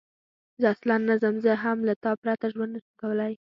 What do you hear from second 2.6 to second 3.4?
نه شم کولای.